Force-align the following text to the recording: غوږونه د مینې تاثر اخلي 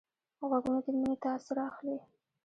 غوږونه 0.47 0.79
د 0.83 0.87
مینې 0.95 1.15
تاثر 1.23 1.55
اخلي 1.67 1.97